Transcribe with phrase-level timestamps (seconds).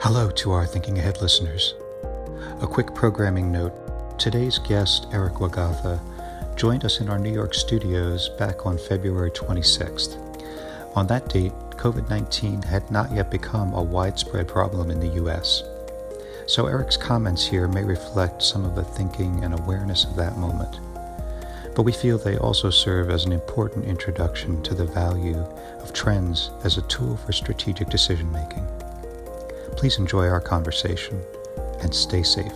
[0.00, 1.74] Hello to our Thinking Ahead listeners.
[2.60, 3.72] A quick programming note
[4.18, 6.00] today's guest, Eric Wagatha,
[6.56, 10.18] joined us in our New York studios back on February 26th.
[10.96, 15.62] On that date, COVID 19 had not yet become a widespread problem in the U.S.
[16.46, 20.80] So Eric's comments here may reflect some of the thinking and awareness of that moment.
[21.74, 25.38] But we feel they also serve as an important introduction to the value
[25.80, 28.66] of trends as a tool for strategic decision making.
[29.76, 31.22] Please enjoy our conversation
[31.80, 32.52] and stay safe.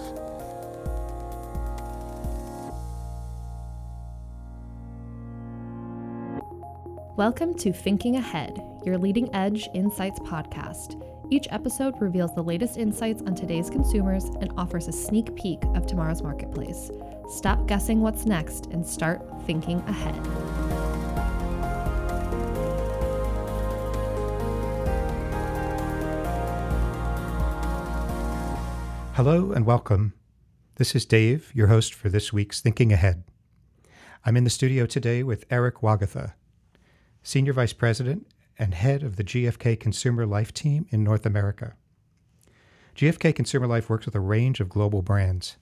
[7.16, 11.02] Welcome to Thinking Ahead, your leading edge insights podcast.
[11.30, 15.86] Each episode reveals the latest insights on today's consumers and offers a sneak peek of
[15.86, 16.90] tomorrow's marketplace.
[17.30, 20.85] Stop guessing what's next and start thinking ahead.
[29.16, 30.12] Hello and welcome.
[30.74, 33.24] This is Dave, your host for this week's Thinking Ahead.
[34.26, 36.34] I'm in the studio today with Eric Wagatha,
[37.22, 38.26] Senior Vice President
[38.58, 41.76] and Head of the GFK Consumer Life Team in North America.
[42.94, 45.56] GFK Consumer Life works with a range of global brands,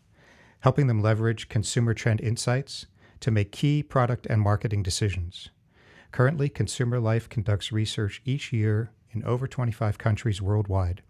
[0.62, 2.86] helping them leverage consumer trend insights
[3.20, 5.50] to make key product and marketing decisions.
[6.10, 11.02] Currently, Consumer Life conducts research each year in over 25 countries worldwide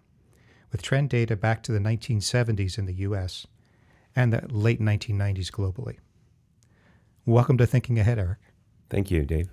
[0.74, 3.46] with trend data back to the 1970s in the US
[4.16, 5.98] and the late 1990s globally.
[7.24, 8.40] Welcome to Thinking Ahead, Eric.
[8.90, 9.50] Thank you, Dave.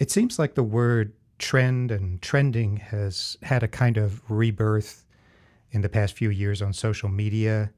[0.00, 5.06] It seems like the word trend and trending has had a kind of rebirth
[5.70, 7.70] in the past few years on social media,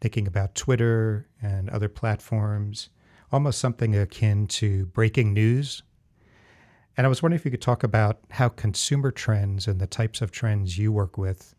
[0.00, 2.88] thinking about Twitter and other platforms,
[3.32, 5.82] almost something akin to breaking news
[6.96, 10.20] and I was wondering if you could talk about how consumer trends and the types
[10.20, 11.54] of trends you work with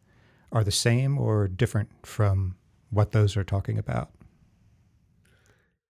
[0.51, 2.55] are the same or different from
[2.89, 4.11] what those are talking about.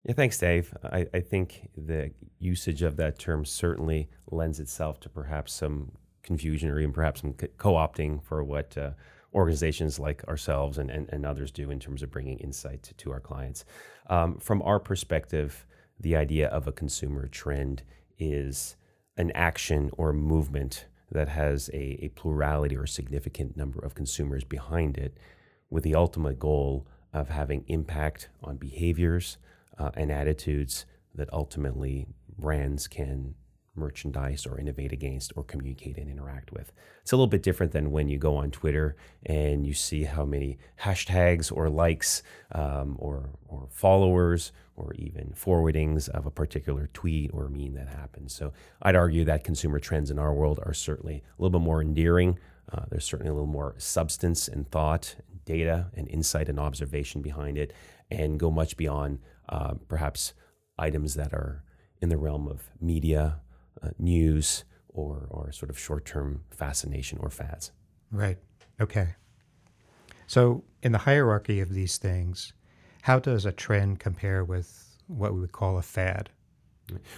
[0.04, 0.74] Yeah, thanks, Dave.
[0.84, 6.70] I, I think the usage of that term certainly lends itself to perhaps some confusion
[6.70, 8.90] or even perhaps some co opting for what uh,
[9.34, 13.12] organizations like ourselves and, and, and, others do in terms of bringing insight to, to
[13.12, 13.64] our clients.
[14.08, 15.66] Um, from our perspective,
[16.00, 17.82] the idea of a consumer trend
[18.18, 18.76] is
[19.18, 24.44] an action or movement that has a, a plurality or a significant number of consumers
[24.44, 25.18] behind it,
[25.68, 29.36] with the ultimate goal of having impact on behaviors
[29.78, 32.06] uh, and attitudes that ultimately
[32.38, 33.34] brands can
[33.78, 36.72] merchandise or innovate against or communicate and interact with.
[37.02, 40.24] It's a little bit different than when you go on Twitter and you see how
[40.24, 42.22] many hashtags or likes
[42.52, 48.34] um, or, or followers or even forwardings of a particular tweet or meme that happens.
[48.34, 48.52] So
[48.82, 52.38] I'd argue that consumer trends in our world are certainly a little bit more endearing.
[52.72, 57.56] Uh, there's certainly a little more substance and thought, data and insight and observation behind
[57.56, 57.72] it,
[58.10, 59.18] and go much beyond
[59.48, 60.34] uh, perhaps
[60.78, 61.64] items that are
[62.00, 63.40] in the realm of media
[63.82, 67.72] uh, news or, or sort of short term fascination or fads.
[68.10, 68.38] Right.
[68.80, 69.14] Okay.
[70.26, 72.52] So, in the hierarchy of these things,
[73.02, 76.30] how does a trend compare with what we would call a fad?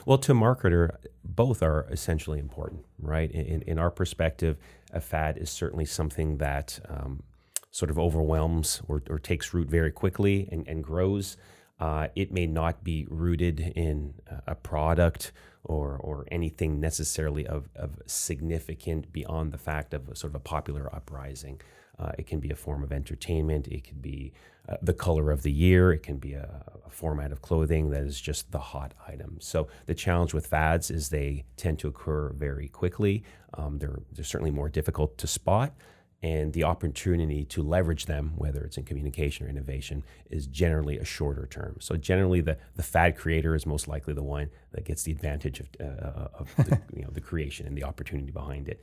[0.04, 3.30] Well, to a marketer, both are essentially important, right?
[3.30, 4.56] In, in our perspective,
[4.92, 7.22] a fad is certainly something that um,
[7.70, 11.36] sort of overwhelms or, or, takes root very quickly and, and grows.
[11.78, 14.14] Uh, it may not be rooted in
[14.46, 15.32] a product
[15.64, 20.94] or or anything necessarily of, of significant beyond the fact of sort of a popular
[20.94, 21.60] uprising.
[21.98, 23.68] Uh, it can be a form of entertainment.
[23.68, 24.32] It could be
[24.68, 25.92] uh, the color of the year.
[25.92, 29.36] It can be a, a, format of clothing that is just the hot item.
[29.40, 33.22] So the challenge with fads is they tend to occur very quickly.
[33.54, 35.74] Um, they're they're certainly more difficult to spot
[36.22, 41.04] and the opportunity to leverage them, whether it's in communication or innovation, is generally a
[41.04, 41.76] shorter term.
[41.80, 45.60] So generally, the, the fad creator is most likely the one that gets the advantage
[45.60, 48.82] of, uh, uh of the, you know, the creation and the opportunity behind it.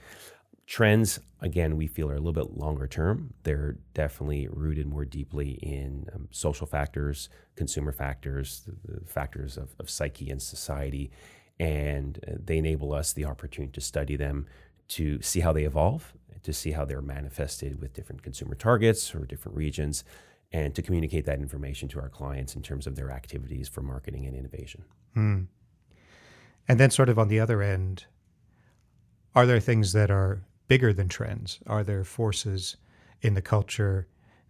[0.66, 3.34] Trends, again, we feel are a little bit longer term.
[3.44, 9.76] They're definitely rooted more deeply in um, social factors, consumer factors, the, the factors of,
[9.80, 11.12] of psyche and society,
[11.60, 14.48] and uh, they enable us the opportunity to study them,
[14.90, 16.14] to see how they evolve
[16.48, 20.06] to see how they're manifested with different consumer targets or different regions,
[20.54, 24.26] and to communicate that information to our clients in terms of their activities for marketing
[24.26, 24.86] and innovation.
[25.14, 25.42] Hmm.
[26.66, 28.06] And then, sort of on the other end,
[29.36, 31.60] are there things that are bigger than trends?
[31.68, 32.78] Are there forces
[33.22, 34.08] in the culture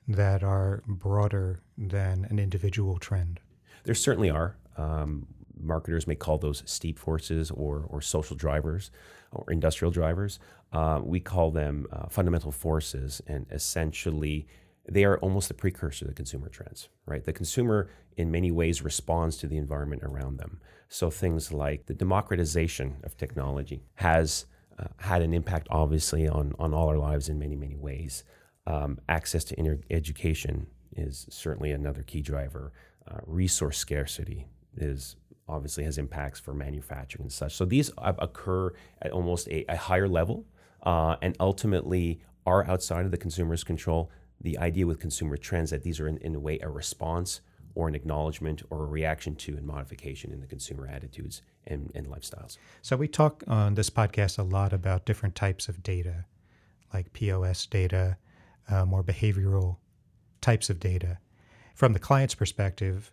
[0.08, 3.40] that are broader than an individual trend?
[3.86, 4.56] There certainly are.
[4.78, 5.26] Um,
[5.62, 8.92] marketers may call those steep forces or, or social drivers
[9.32, 10.40] or industrial drivers.
[10.72, 14.48] Uh, we call them uh, fundamental forces, and essentially,
[14.90, 17.24] they are almost the precursor to consumer trends, right?
[17.24, 20.60] The consumer, in many ways, responds to the environment around them.
[20.90, 24.46] So things like the democratization of technology has
[24.80, 28.24] uh, had an impact, obviously, on, on all our lives in many, many ways.
[28.66, 32.72] Um, access to inter- education is certainly another key driver.
[33.10, 35.16] Uh, resource scarcity is
[35.48, 37.56] obviously has impacts for manufacturing and such.
[37.56, 38.72] So these occur
[39.02, 40.46] at almost a, a higher level
[40.84, 44.12] uh, and ultimately are outside of the consumer's control.
[44.42, 47.42] The idea with consumer trends that these are in, in a way a response
[47.76, 52.08] or an acknowledgement or a reaction to and modification in the consumer attitudes and, and
[52.08, 52.58] lifestyles.
[52.82, 56.26] So we talk on this podcast a lot about different types of data,
[56.94, 58.18] like POS data,
[58.70, 59.78] uh, more behavioral
[60.42, 61.20] types of data.
[61.76, 63.12] From the client's perspective,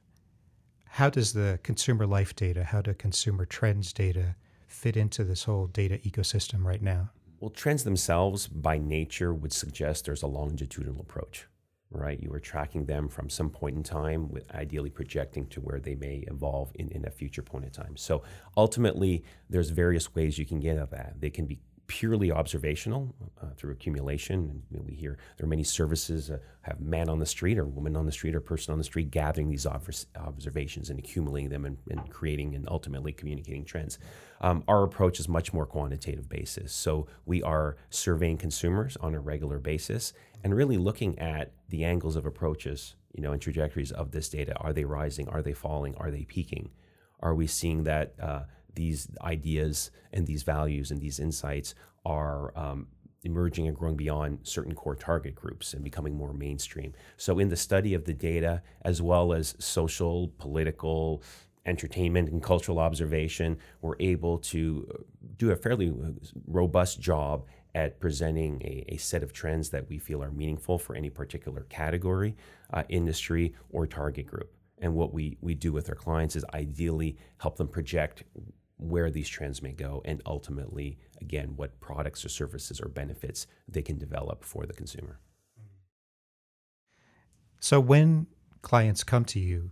[0.95, 4.37] how does the consumer life data, how do consumer trends data
[4.69, 7.11] fit into this whole data ecosystem right now?
[7.41, 11.49] Well, trends themselves by nature would suggest there's a longitudinal approach
[11.91, 12.21] right?
[12.21, 15.95] You are tracking them from some point in time, with ideally projecting to where they
[15.95, 17.97] may evolve in, in a future point in time.
[17.97, 18.25] So
[18.57, 21.21] ultimately, there's various ways you can get at that.
[21.21, 24.63] They can be purely observational uh, through accumulation.
[24.73, 27.97] And we hear there are many services uh, have man on the street or woman
[27.97, 31.79] on the street or person on the street gathering these observations and accumulating them and,
[31.91, 33.99] and, creating and ultimately communicating trends.
[34.41, 36.73] Um, our approach is much more quantitative basis.
[36.73, 42.17] So we are surveying consumers on a regular basis and really looking at the angles
[42.17, 44.55] of approaches, you know, and trajectories of this data.
[44.57, 45.29] Are they rising?
[45.29, 45.95] Are they falling?
[45.97, 46.71] Are they peaking?
[47.21, 48.43] Are we seeing that uh,
[48.75, 51.75] these ideas and these values and these insights
[52.05, 52.87] are um,
[53.25, 56.93] emerging and growing beyond certain core target groups and becoming more mainstream.
[57.17, 61.23] So, in the study of the data, as well as social, political,
[61.67, 65.05] entertainment, and cultural observation, we're able to
[65.37, 66.11] do a fairly uh,
[66.47, 70.95] robust job at presenting a, a set of trends that we feel are meaningful for
[70.95, 72.37] any particular category,
[72.73, 74.53] uh, industry, or target group.
[74.79, 78.25] And what we, we do with our clients is ideally help them project
[78.77, 83.83] where these trends may go, and ultimately, again, what products or services or benefits they
[83.83, 85.21] can develop for the consumer.
[87.61, 88.27] So, when
[88.63, 89.71] clients come to you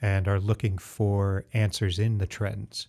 [0.00, 2.88] and are looking for answers in the trends,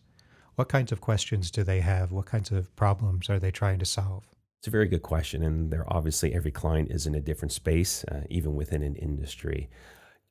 [0.56, 2.12] what kinds of questions do they have?
[2.12, 4.26] What kinds of problems are they trying to solve?
[4.60, 8.04] It's a very good question, and there obviously every client is in a different space,
[8.06, 9.70] uh, even within an industry.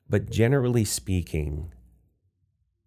[0.07, 1.73] But generally speaking,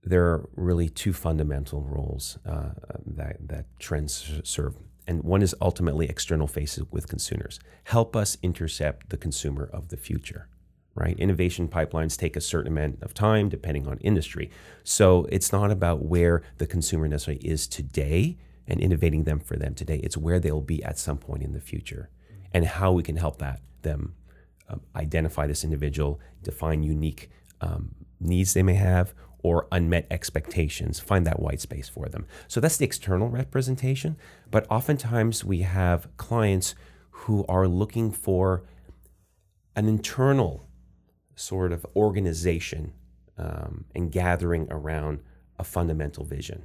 [0.04, 2.70] there are really two fundamental roles uh,
[3.06, 4.76] that, that trends serve.
[5.06, 7.60] And one is ultimately external faces with consumers.
[7.84, 10.48] Help us intercept the consumer of the future,
[10.94, 11.18] right?
[11.18, 14.50] Innovation pipelines take a certain amount of time depending on industry.
[14.84, 19.74] So it's not about where the consumer necessarily is today and innovating them for them
[19.74, 20.00] today.
[20.02, 22.10] It's where they'll be at some point in the future
[22.52, 24.14] and how we can help that them
[24.68, 31.26] um, identify this individual, define unique um, needs they may have or unmet expectations, find
[31.26, 32.26] that white space for them.
[32.48, 34.16] So that's the external representation.
[34.50, 36.74] But oftentimes we have clients
[37.10, 38.64] who are looking for
[39.74, 40.68] an internal
[41.34, 42.92] sort of organization
[43.38, 45.20] um, and gathering around
[45.58, 46.64] a fundamental vision.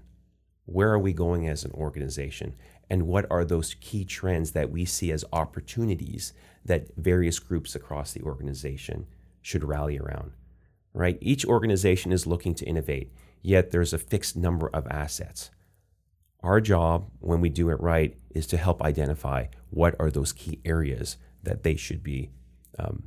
[0.66, 2.56] Where are we going as an organization?
[2.90, 6.34] And what are those key trends that we see as opportunities
[6.66, 9.08] that various groups across the organization
[9.42, 10.34] should rally around?
[10.98, 11.18] Right?
[11.22, 15.52] Each organization is looking to innovate, yet there's a fixed number of assets.
[16.42, 20.60] Our job, when we do it right, is to help identify what are those key
[20.66, 22.32] areas that they should be
[22.80, 23.04] um,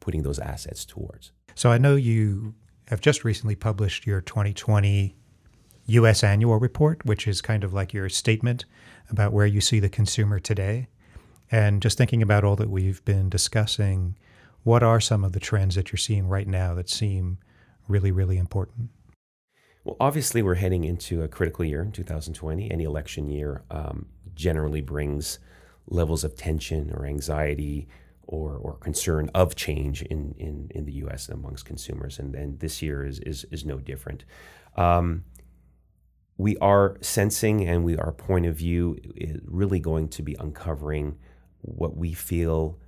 [0.00, 1.32] putting those assets towards.
[1.54, 2.54] So I know you
[2.88, 5.14] have just recently published your 2020
[5.86, 6.24] U.S.
[6.24, 8.64] annual report, which is kind of like your statement
[9.10, 10.88] about where you see the consumer today.
[11.50, 14.16] And just thinking about all that we've been discussing,
[14.64, 17.38] what are some of the trends that you're seeing right now that seem
[17.86, 18.90] really, really important?
[19.84, 22.70] Well, obviously, we're heading into a critical year in 2020.
[22.70, 25.38] Any election year um, generally brings
[25.86, 27.86] levels of tension or anxiety
[28.26, 31.28] or, or concern of change in, in, in the U.S.
[31.28, 34.24] amongst consumers, and, and this year is, is, is no different.
[34.78, 35.24] Um,
[36.38, 41.18] we are sensing, and we our point of view is really going to be uncovering
[41.60, 42.78] what we feel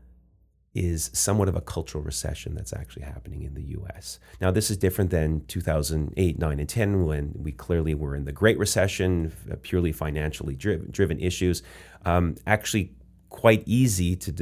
[0.77, 4.19] is somewhat of a cultural recession that's actually happening in the US.
[4.41, 8.33] Now, this is different than 2008, 9, and 10, when we clearly were in the
[8.33, 11.63] Great Recession, purely financially driven, driven issues.
[12.05, 12.93] Um, actually,
[13.31, 14.33] quite easy to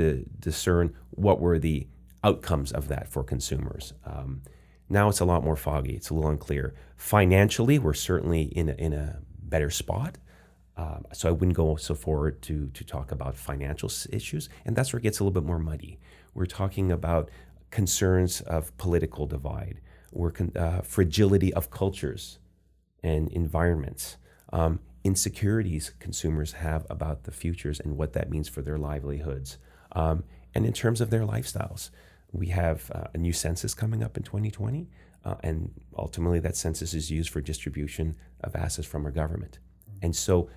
[0.41, 1.87] discern what were the
[2.25, 3.93] outcomes of that for consumers.
[4.05, 4.43] Um,
[4.89, 5.95] Now it's a lot more foggy.
[5.95, 6.75] It's a little unclear.
[6.97, 10.19] Financially, we're certainly in a, in a better spot.
[10.77, 14.93] Um, so I wouldn't go so forward to to talk about financial issues, and that's
[14.93, 15.99] where it gets a little bit more muddy.
[16.35, 17.31] We're talking about
[17.71, 19.81] concerns of political divide,
[20.13, 22.39] we're con- uh, fragility of cultures
[23.03, 24.17] and environments,
[24.53, 29.59] um, insecurities consumers have about the futures and what that means for their livelihoods,
[29.93, 30.25] um,
[30.55, 31.91] and in terms of their lifestyles.
[32.33, 34.89] We have uh, a new census coming up in 2020,
[35.25, 39.59] uh, and ultimately that census is used for distribution of assets from our government.
[40.03, 40.49] And so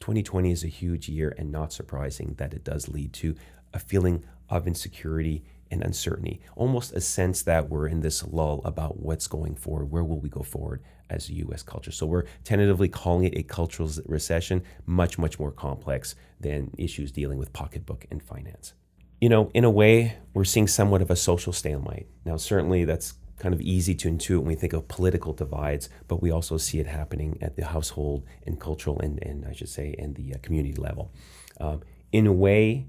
[0.00, 3.34] 2020 is a huge year, and not surprising that it does lead to
[3.74, 9.00] a feeling of insecurity and uncertainty, almost a sense that we're in this lull about
[9.00, 11.62] what's going forward, where will we go forward as a U.S.
[11.62, 11.90] culture.
[11.90, 17.38] So we're tentatively calling it a cultural recession, much, much more complex than issues dealing
[17.38, 18.74] with pocketbook and finance
[19.20, 22.06] you know, in a way, we're seeing somewhat of a social stalemate.
[22.24, 26.22] Now, certainly that's kind of easy to intuit when we think of political divides, but
[26.22, 29.94] we also see it happening at the household and cultural and, and I should say,
[29.98, 31.12] and the uh, community level.
[31.60, 32.86] Um, in a way,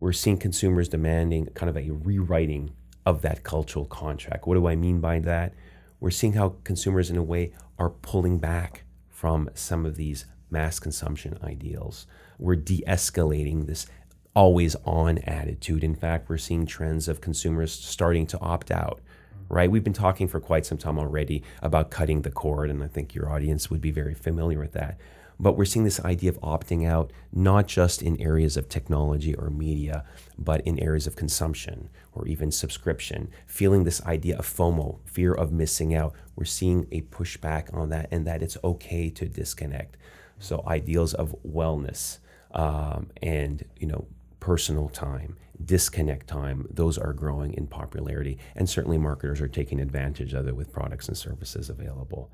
[0.00, 2.70] we're seeing consumers demanding kind of a rewriting
[3.04, 4.46] of that cultural contract.
[4.46, 5.54] What do I mean by that?
[6.00, 10.78] We're seeing how consumers, in a way, are pulling back from some of these mass
[10.78, 12.06] consumption ideals.
[12.38, 13.86] We're de escalating this
[14.34, 15.82] always on attitude.
[15.82, 19.00] In fact, we're seeing trends of consumers starting to opt out.
[19.48, 19.70] Right?
[19.70, 23.14] We've been talking for quite some time already about cutting the cord, and I think
[23.14, 24.98] your audience would be very familiar with that.
[25.40, 29.50] But we're seeing this idea of opting out, not just in areas of technology or
[29.50, 30.04] media,
[30.36, 33.30] but in areas of consumption or even subscription.
[33.46, 36.12] Feeling this idea of FOMO, fear of missing out.
[36.34, 39.96] We're seeing a pushback on that, and that it's okay to disconnect.
[40.40, 42.18] So, ideals of wellness
[42.52, 44.06] um, and, you know,
[44.40, 48.38] personal time, disconnect time, those are growing in popularity.
[48.54, 52.30] And certainly marketers are taking advantage of it with products and services available.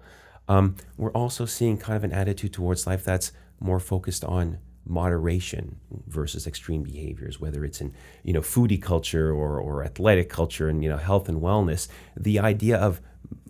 [0.48, 5.80] Um, we're also seeing kind of an attitude towards life that's more focused on moderation
[6.06, 10.82] versus extreme behaviors, whether it's in you know foodie culture or, or athletic culture and
[10.82, 11.88] you know health and wellness.
[12.16, 13.00] The idea of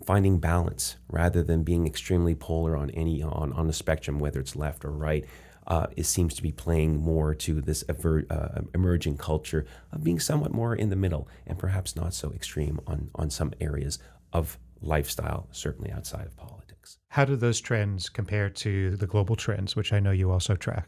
[0.05, 4.55] finding balance rather than being extremely polar on any on, on the spectrum, whether it's
[4.55, 5.25] left or right,
[5.67, 10.19] uh, it seems to be playing more to this ever, uh, emerging culture of being
[10.19, 13.99] somewhat more in the middle and perhaps not so extreme on, on some areas
[14.31, 16.97] of lifestyle, certainly outside of politics.
[17.09, 20.87] How do those trends compare to the global trends, which I know you also track?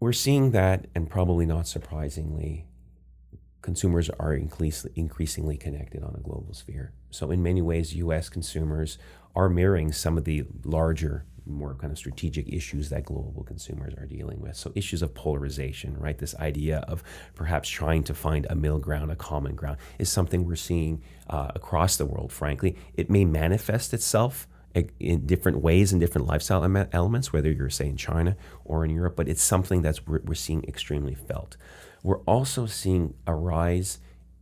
[0.00, 2.66] We're seeing that, and probably not surprisingly,
[3.60, 6.92] consumers are increasingly connected on a global sphere.
[7.10, 8.98] So, in many ways, US consumers
[9.34, 14.06] are mirroring some of the larger more kind of strategic issues that global consumers are
[14.06, 14.56] dealing with.
[14.56, 16.18] So issues of polarization, right?
[16.18, 17.02] This idea of
[17.34, 21.50] perhaps trying to find a middle ground, a common ground, is something we're seeing uh,
[21.54, 22.32] across the world.
[22.32, 24.46] Frankly, it may manifest itself
[25.00, 26.62] in different ways in different lifestyle
[26.92, 30.34] elements, whether you're say in China or in Europe, but it's something that's we're, we're
[30.34, 31.56] seeing extremely felt.
[32.02, 33.98] We're also seeing a rise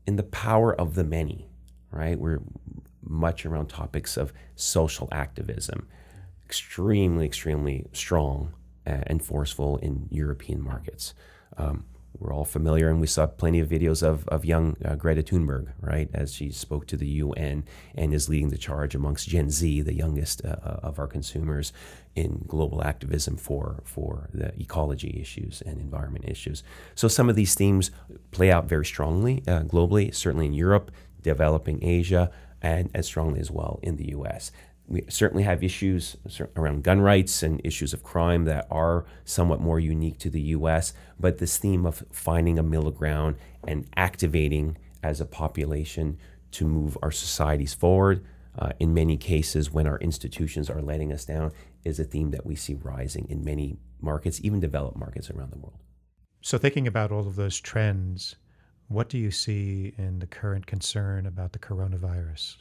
[0.07, 1.49] in the power of the many,
[1.91, 2.19] right?
[2.19, 2.43] We're
[3.03, 5.89] much around topics of social activism
[6.47, 8.53] extremely, extremely strong
[8.85, 11.13] and forceful in European markets.
[11.57, 11.87] Um,
[12.19, 15.73] we're all familiar, and we saw plenty of videos of, of young uh, Greta Thunberg,
[15.81, 19.83] right, as she spoke to the UN and is leading the charge amongst Gen Z,
[19.83, 21.73] the youngest uh, uh, of our consumers,
[22.15, 26.63] in global activism for, for the ecology issues and environment issues.
[26.95, 27.91] So some of these themes
[28.31, 32.31] play out very strongly uh, globally, certainly in Europe, developing Asia,
[32.63, 34.51] and as strongly as well in the US
[34.89, 36.17] we certainly have issues
[36.57, 40.93] around gun rights and issues of crime that are somewhat more unique to the US,
[41.19, 46.19] but this theme of finding a middle ground and activating as a population
[46.53, 48.25] to move our societies forward,
[48.59, 51.53] uh, in many cases when our institutions are letting us down,
[51.85, 55.59] is a theme that we see rising in many markets, even developed markets around the
[55.59, 55.79] world.
[56.41, 58.37] So, thinking about all of those trends,
[58.89, 62.57] what do you see in the current concern about the coronavirus?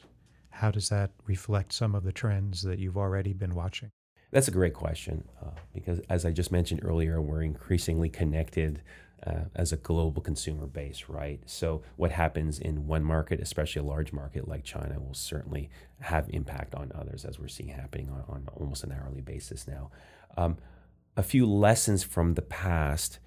[0.56, 3.92] How does that reflect some of the trends that you've already been watching?
[4.32, 8.82] That's a great question uh, because, as I just mentioned earlier, we're increasingly connected
[9.28, 11.42] uh, as a global consumer base, right?
[11.46, 15.70] So, what happens in one market, especially a large market like China, will certainly
[16.00, 19.92] have impact on others, as we're seeing happening on, on almost an hourly basis now.
[20.38, 20.58] Um,
[21.18, 23.20] a few lessons from the past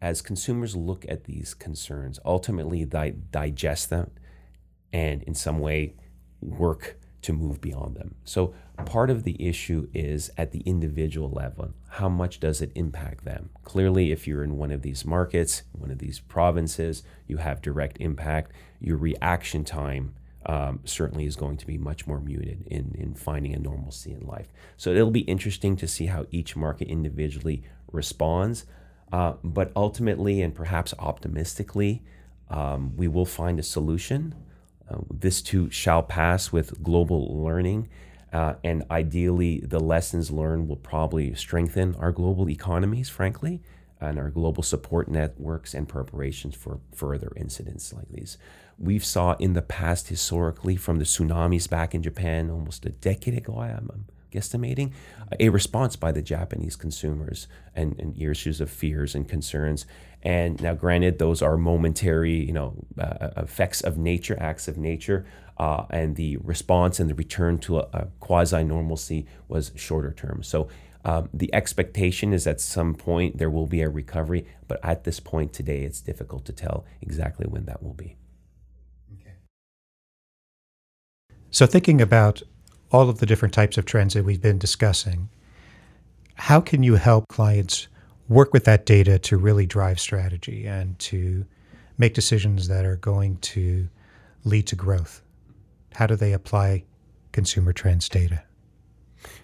[0.00, 4.12] as consumers look at these concerns, ultimately di- digest them
[4.92, 5.94] and in some way
[6.40, 8.14] work to move beyond them.
[8.24, 11.72] So part of the issue is at the individual level.
[11.88, 13.50] How much does it impact them?
[13.64, 17.96] Clearly, if you're in one of these markets, one of these provinces, you have direct
[18.00, 18.52] impact.
[18.80, 20.14] Your reaction time
[20.46, 24.20] um, certainly is going to be much more muted in, in finding a normalcy in
[24.20, 24.52] life.
[24.76, 28.66] So it'll be interesting to see how each market individually responds.
[29.12, 32.04] Uh, but ultimately, and perhaps optimistically,
[32.50, 34.34] um, we will find a solution.
[34.90, 37.88] Uh, this too shall pass with global learning.
[38.32, 43.62] Uh, and ideally, the lessons learned will probably strengthen our global economies, frankly,
[44.00, 48.36] and our global support networks and preparations for further incidents like these.
[48.78, 53.38] We've saw in the past historically from the tsunamis back in Japan almost a decade
[53.38, 54.92] ago, I'm guesstimating,
[55.38, 59.86] a response by the Japanese consumers and, and issues of fears and concerns.
[60.22, 65.24] And now, granted, those are momentary, you know, uh, effects of nature, acts of nature,
[65.58, 70.42] uh, and the response and the return to a, a quasi normalcy was shorter term.
[70.42, 70.68] So
[71.06, 75.20] um, the expectation is at some point there will be a recovery, but at this
[75.20, 78.16] point today, it's difficult to tell exactly when that will be.
[79.14, 79.34] Okay.
[81.52, 82.42] So, thinking about
[82.96, 85.28] all of the different types of trends that we've been discussing,
[86.32, 87.88] how can you help clients
[88.26, 91.44] work with that data to really drive strategy and to
[91.98, 93.86] make decisions that are going to
[94.44, 95.20] lead to growth?
[95.92, 96.84] How do they apply
[97.32, 98.44] consumer trends data?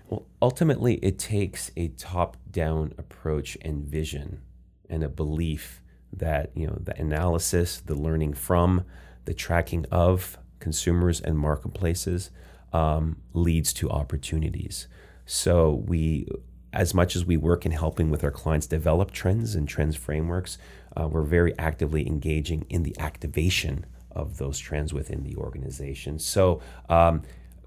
[0.08, 4.40] Well, ultimately, it takes a top down approach and vision
[4.88, 8.86] and a belief that, you know, the analysis, the learning from,
[9.26, 12.30] the tracking of consumers and marketplaces
[12.72, 14.88] um, leads to opportunities.
[15.26, 16.26] So we,
[16.72, 20.58] as much as we work in helping with our clients develop trends and trends frameworks,
[20.96, 26.18] uh, we're very actively engaging in the activation of those trends within the organization.
[26.18, 27.22] So um,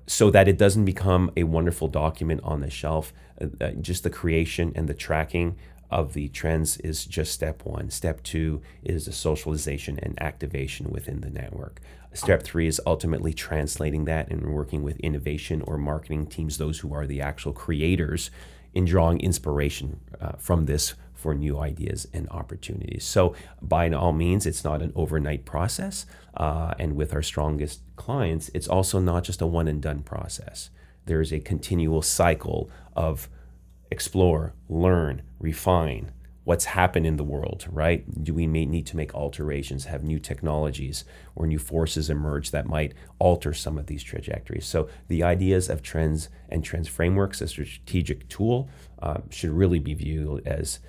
[0.08, 3.14] so that it doesn't become a wonderful document on the shelf.
[3.42, 5.56] Uh, uh, just the creation and the tracking
[5.90, 7.90] of the trends is just step one.
[7.90, 11.80] Step two is the socialization and activation within the network.
[12.16, 16.94] Step three is ultimately translating that and working with innovation or marketing teams, those who
[16.94, 18.32] are the actual creators,
[18.74, 23.04] in drawing inspiration uh, from this for new ideas and opportunities.
[23.04, 26.06] So, by all means, it's not an overnight process.
[26.36, 30.70] Uh, and with our strongest clients, it's also not just a one and done process.
[31.06, 33.30] There is a continual cycle of
[33.92, 36.12] explore, learn, refine,
[36.46, 38.24] what's happened in the world, right?
[38.24, 41.04] Do we may need to make alterations, have new technologies
[41.36, 44.66] or new forces emerge that might alter some of these trajectories?
[44.66, 48.70] So the ideas of trends and trends frameworks as a strategic tool
[49.02, 50.80] uh, should really be viewed as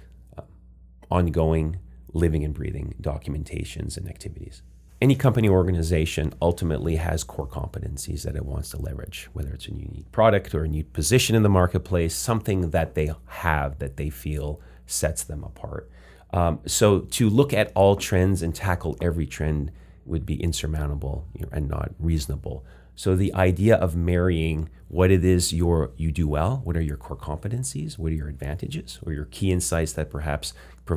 [1.10, 1.78] ongoing,
[2.12, 4.62] living and breathing documentations and activities.
[5.00, 9.68] Any company or organization ultimately has core competencies that it wants to leverage, whether it's
[9.68, 13.98] a unique product or a new position in the marketplace, something that they have that
[13.98, 15.90] they feel sets them apart.
[16.32, 19.70] Um, so to look at all trends and tackle every trend
[20.04, 22.64] would be insurmountable and not reasonable.
[22.94, 26.96] So the idea of marrying what it is your you do well, what are your
[26.96, 30.54] core competencies, what are your advantages, or your key insights that perhaps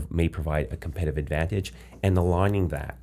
[0.09, 2.97] may provide a competitive advantage, and aligning that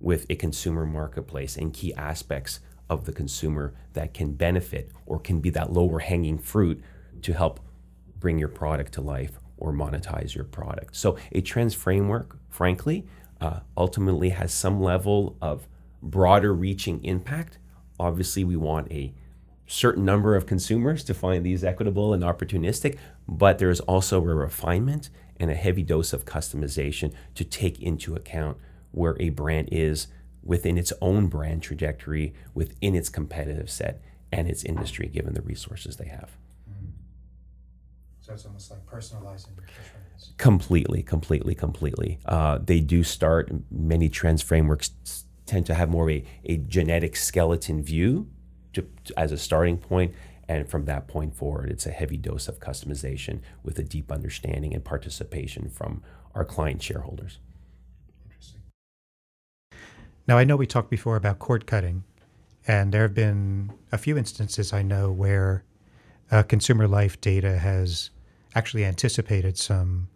[0.00, 5.40] with a consumer marketplace and key aspects of the consumer that can benefit or can
[5.40, 6.82] be that lower hanging fruit
[7.22, 7.60] to help
[8.18, 10.96] bring your product to life or monetize your product.
[10.96, 13.06] So a trends framework, frankly,
[13.40, 15.68] uh, ultimately has some level of
[16.02, 17.58] broader reaching impact
[18.02, 19.14] Obviously, we want a
[19.66, 22.98] certain number of consumers to find these equitable and opportunistic,
[23.28, 28.58] but there's also a refinement and a heavy dose of customization to take into account
[28.90, 30.08] where a brand is
[30.42, 35.96] within its own brand trajectory, within its competitive set and its industry, given the resources
[35.96, 36.36] they have.
[38.32, 40.32] So it's almost like personalizing your trends.
[40.38, 42.18] Completely, completely, completely.
[42.24, 44.92] Uh, they do start, many trends frameworks
[45.44, 48.30] tend to have more of a, a genetic skeleton view
[48.72, 50.14] to, to, as a starting point.
[50.48, 54.72] And from that point forward, it's a heavy dose of customization with a deep understanding
[54.72, 56.02] and participation from
[56.34, 57.38] our client shareholders.
[58.24, 58.62] Interesting.
[60.26, 62.04] Now, I know we talked before about cord cutting,
[62.66, 65.64] and there have been a few instances I know where
[66.30, 68.08] uh, consumer life data has
[68.54, 70.08] actually anticipated some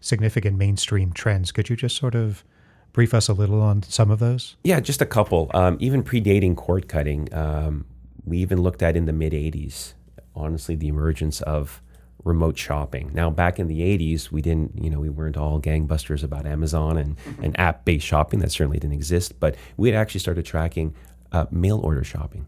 [0.00, 1.52] significant mainstream trends.
[1.52, 2.44] Could you just sort of
[2.92, 4.56] brief us a little on some of those?
[4.64, 5.50] Yeah, just a couple.
[5.54, 7.86] Um, even predating cord cutting, um,
[8.24, 9.94] we even looked at in the mid 80s,
[10.34, 11.82] honestly, the emergence of
[12.24, 13.10] remote shopping.
[13.12, 16.96] Now, back in the 80s, we didn't, you know, we weren't all gangbusters about Amazon
[16.96, 18.40] and, and app based shopping.
[18.40, 20.94] That certainly didn't exist, but we had actually started tracking
[21.32, 22.46] uh, mail order shopping.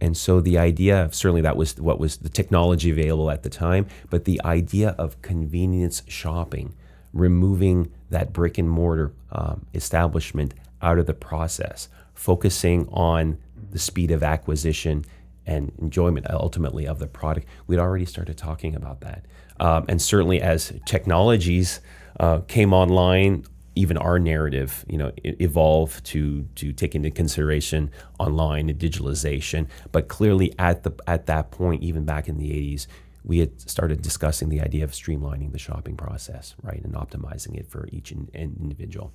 [0.00, 3.50] And so the idea of certainly that was what was the technology available at the
[3.50, 6.74] time, but the idea of convenience shopping
[7.16, 13.38] removing that brick and mortar um, establishment out of the process, focusing on
[13.70, 15.04] the speed of acquisition
[15.46, 19.24] and enjoyment ultimately of the product, we'd already started talking about that.
[19.58, 21.80] Um, and certainly as technologies
[22.20, 23.44] uh, came online,
[23.76, 29.68] even our narrative, you know, evolved to to take into consideration online and digitalization.
[29.92, 32.86] But clearly, at the at that point, even back in the '80s,
[33.22, 37.68] we had started discussing the idea of streamlining the shopping process, right, and optimizing it
[37.68, 39.12] for each in, in individual.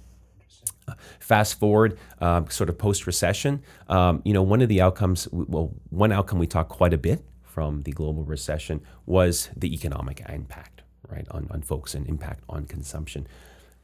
[0.87, 5.27] Uh, fast forward, um, sort of post recession, um, you know, one of the outcomes,
[5.31, 10.21] well, one outcome we talked quite a bit from the global recession was the economic
[10.29, 13.27] impact, right, on, on folks and impact on consumption.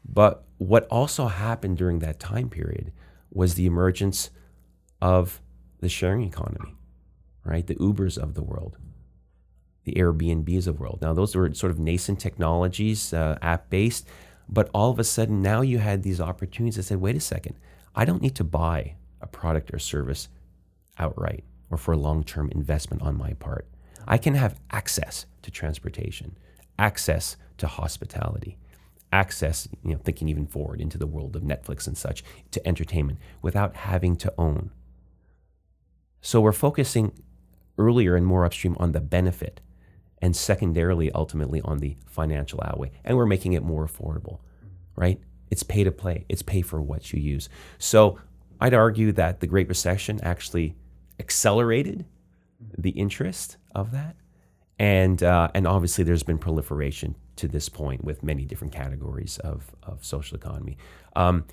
[0.08, 2.92] But what also happened during that time period
[3.32, 4.30] was the emergence
[5.02, 5.42] of
[5.80, 6.76] the sharing economy,
[7.44, 7.66] right?
[7.68, 8.78] The Ubers of the world,
[9.84, 11.00] the Airbnbs of the world.
[11.02, 14.08] Now, those were sort of nascent technologies, uh, app based,
[14.50, 17.56] but all of a sudden now you had these opportunities that said, wait a second,
[17.96, 20.30] I don't need to buy a product or service
[20.98, 23.68] outright or for a long term investment on my part.
[24.08, 26.38] I can have access to transportation,
[26.80, 28.58] access to hospitality,
[29.12, 33.20] access, you know, thinking even forward into the world of Netflix and such, to entertainment
[33.42, 34.72] without having to own.
[36.22, 37.14] So we're focusing
[37.78, 39.62] earlier and more upstream on the benefit
[40.22, 42.92] and secondarily, ultimately, on the financial outlay.
[43.06, 44.40] And we're making it more affordable,
[44.96, 45.20] right?
[45.50, 47.50] It's pay to play, it's pay for what you use.
[47.78, 48.20] So
[48.60, 50.76] I'd argue that the Great Recession actually
[51.20, 52.06] accelerated
[52.78, 54.16] the interest of that.
[54.80, 59.76] And, uh, and obviously, there's been proliferation to this point with many different categories of,
[59.84, 60.78] of social economy.
[61.16, 61.46] Um,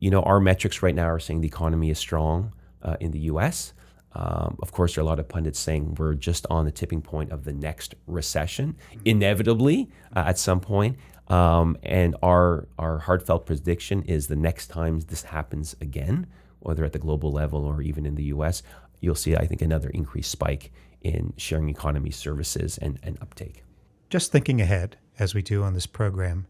[0.00, 2.52] you know, our metrics right now are saying the economy is strong
[2.82, 3.72] uh, in the US.
[4.12, 7.02] Um, of course, there are a lot of pundits saying we're just on the tipping
[7.02, 10.96] point of the next recession, inevitably uh, at some point.
[11.28, 16.26] Um, and our our heartfelt prediction is the next time this happens again,
[16.60, 18.62] whether at the global level or even in the U.S.,
[19.00, 23.64] you'll see, I think, another increased spike in sharing economy services and, and uptake.
[24.10, 26.46] Just thinking ahead, as we do on this program,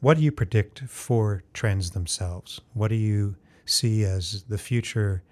[0.00, 2.60] what do you predict for trends themselves?
[2.72, 5.22] What do you see as the future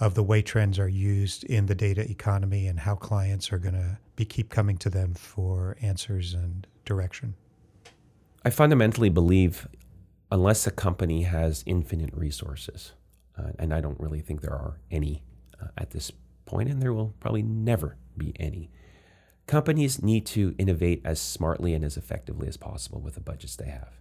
[0.00, 3.74] of the way trends are used in the data economy and how clients are going
[3.74, 7.34] to be keep coming to them for answers and direction?
[8.44, 9.66] I fundamentally believe
[10.30, 12.92] unless a company has infinite resources,
[13.36, 15.22] uh, and I don't really think there are any
[15.60, 16.12] uh, at this
[16.48, 18.70] point, and there will probably never be any.
[19.46, 23.68] Companies need to innovate as smartly and as effectively as possible with the budgets they
[23.68, 24.00] have,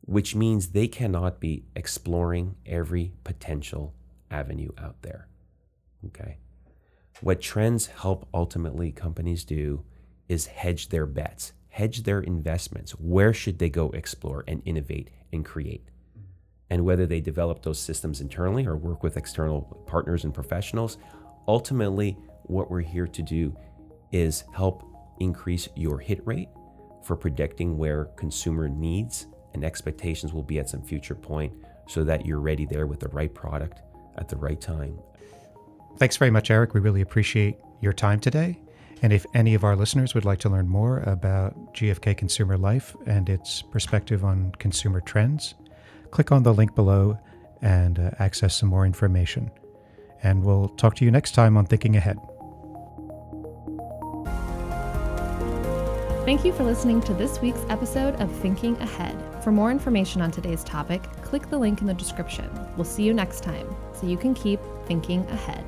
[0.00, 3.94] which means they cannot be exploring every potential
[4.30, 5.28] avenue out there.
[6.06, 6.38] Okay.
[7.20, 9.84] What trends help ultimately companies do
[10.28, 12.92] is hedge their bets, hedge their investments.
[12.92, 15.88] Where should they go explore and innovate and create?
[16.68, 20.98] And whether they develop those systems internally or work with external partners and professionals,
[21.48, 23.56] ultimately, what we're here to do
[24.12, 24.84] is help
[25.20, 26.48] increase your hit rate
[27.02, 31.52] for predicting where consumer needs and expectations will be at some future point
[31.88, 33.80] so that you're ready there with the right product
[34.18, 34.98] at the right time.
[35.98, 36.74] Thanks very much, Eric.
[36.74, 38.60] We really appreciate your time today.
[39.02, 42.96] And if any of our listeners would like to learn more about GFK Consumer Life
[43.06, 45.54] and its perspective on consumer trends,
[46.10, 47.18] click on the link below
[47.62, 49.50] and uh, access some more information.
[50.26, 52.18] And we'll talk to you next time on Thinking Ahead.
[56.24, 59.16] Thank you for listening to this week's episode of Thinking Ahead.
[59.44, 62.50] For more information on today's topic, click the link in the description.
[62.76, 65.64] We'll see you next time so you can keep thinking ahead.